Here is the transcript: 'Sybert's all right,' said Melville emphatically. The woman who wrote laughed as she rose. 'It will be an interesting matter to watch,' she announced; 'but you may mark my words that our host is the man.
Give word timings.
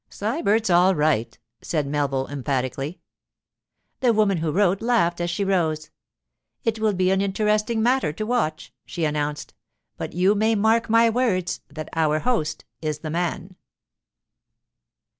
'Sybert's 0.09 0.71
all 0.71 0.95
right,' 0.95 1.37
said 1.61 1.85
Melville 1.85 2.25
emphatically. 2.27 3.01
The 3.99 4.11
woman 4.13 4.39
who 4.39 4.51
wrote 4.51 4.81
laughed 4.81 5.21
as 5.21 5.29
she 5.29 5.43
rose. 5.43 5.91
'It 6.63 6.79
will 6.79 6.93
be 6.93 7.11
an 7.11 7.21
interesting 7.21 7.83
matter 7.83 8.11
to 8.13 8.25
watch,' 8.25 8.73
she 8.83 9.05
announced; 9.05 9.53
'but 9.97 10.13
you 10.13 10.33
may 10.33 10.55
mark 10.55 10.89
my 10.89 11.11
words 11.11 11.61
that 11.69 11.87
our 11.95 12.17
host 12.21 12.65
is 12.81 12.97
the 13.05 13.11
man. 13.11 13.55